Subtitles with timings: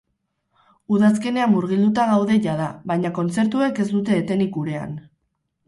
[0.95, 5.01] Udazkenean murgilduta gaude jada, baina kontzertuek ez dute etenik gurean.